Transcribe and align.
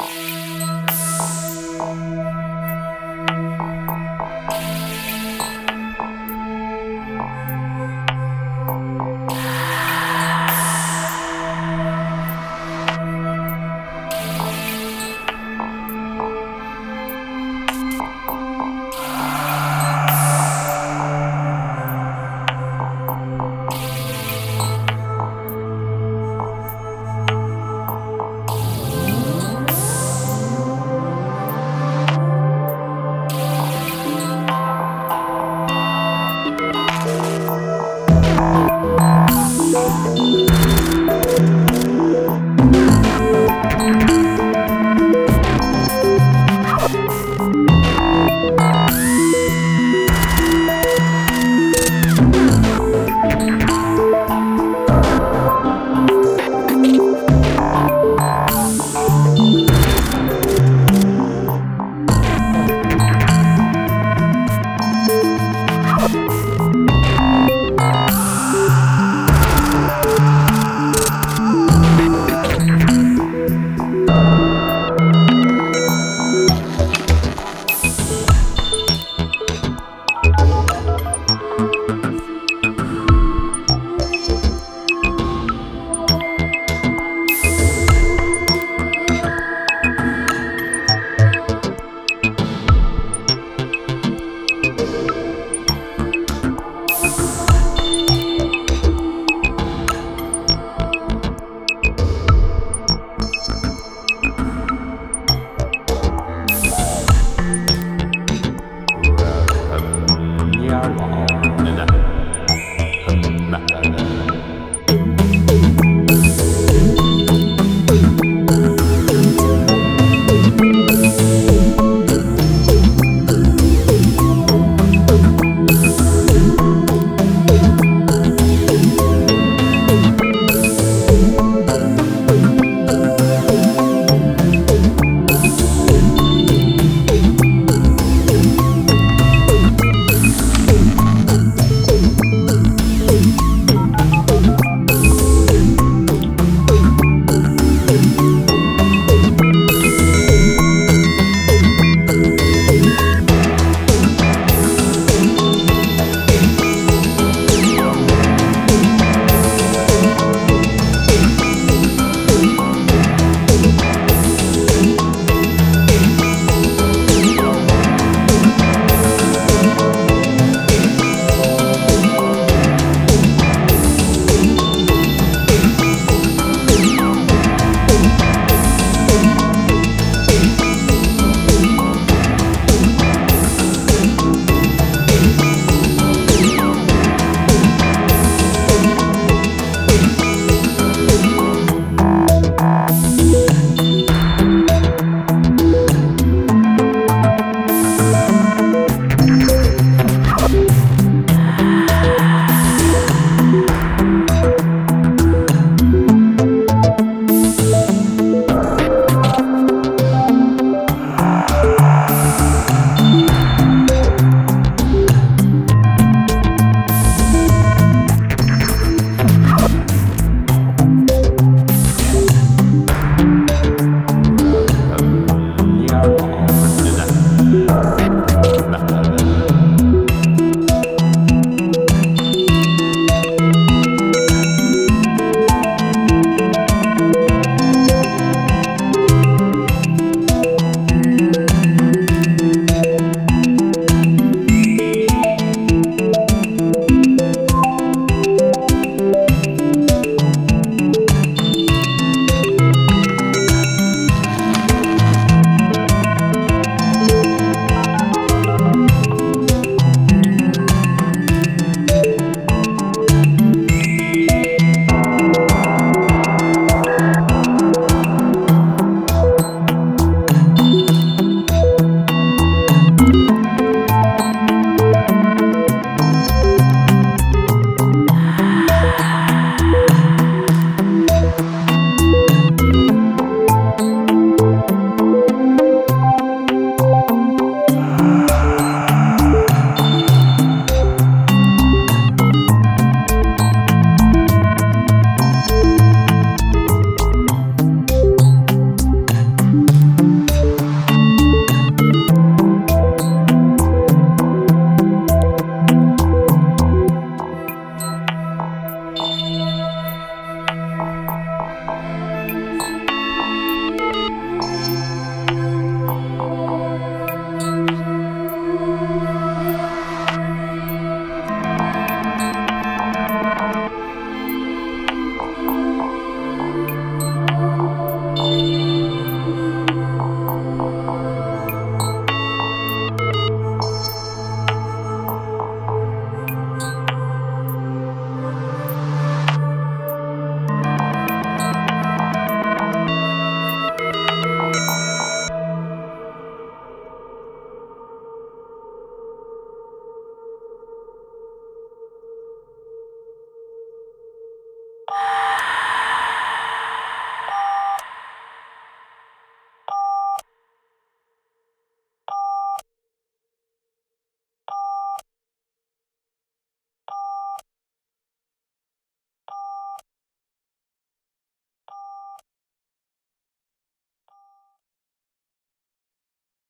Oh. 0.00 0.35